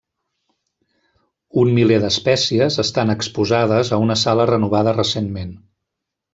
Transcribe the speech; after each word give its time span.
Un 1.63 1.69
miler 1.75 1.99
d'espècies 2.05 2.79
estan 2.85 3.15
exposades 3.17 3.95
a 3.99 4.03
una 4.07 4.19
sala 4.25 4.51
renovada 4.55 4.99
recentment. 5.01 5.57